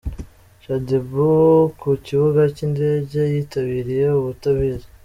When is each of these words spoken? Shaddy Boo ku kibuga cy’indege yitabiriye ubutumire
Shaddy 0.63 0.97
Boo 1.09 1.61
ku 1.79 1.89
kibuga 2.05 2.41
cy’indege 2.55 3.19
yitabiriye 3.33 4.05
ubutumire 4.19 4.85